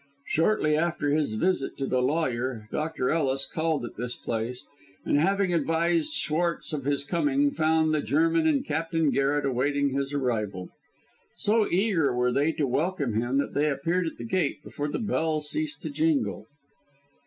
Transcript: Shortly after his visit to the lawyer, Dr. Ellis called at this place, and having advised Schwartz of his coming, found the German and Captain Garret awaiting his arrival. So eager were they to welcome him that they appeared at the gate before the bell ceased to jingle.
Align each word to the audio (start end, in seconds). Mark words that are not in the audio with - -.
Shortly 0.25 0.75
after 0.75 1.11
his 1.11 1.35
visit 1.35 1.77
to 1.77 1.85
the 1.85 2.01
lawyer, 2.01 2.67
Dr. 2.71 3.11
Ellis 3.11 3.45
called 3.45 3.85
at 3.85 3.97
this 3.97 4.15
place, 4.15 4.65
and 5.05 5.19
having 5.19 5.53
advised 5.53 6.13
Schwartz 6.13 6.73
of 6.73 6.85
his 6.85 7.03
coming, 7.03 7.51
found 7.51 7.93
the 7.93 8.01
German 8.01 8.47
and 8.47 8.65
Captain 8.65 9.11
Garret 9.11 9.45
awaiting 9.45 9.89
his 9.89 10.11
arrival. 10.11 10.69
So 11.35 11.67
eager 11.67 12.15
were 12.15 12.31
they 12.31 12.51
to 12.53 12.65
welcome 12.65 13.13
him 13.13 13.37
that 13.37 13.53
they 13.53 13.69
appeared 13.69 14.07
at 14.07 14.17
the 14.17 14.23
gate 14.25 14.63
before 14.63 14.87
the 14.87 14.97
bell 14.97 15.39
ceased 15.39 15.83
to 15.83 15.91
jingle. 15.91 16.47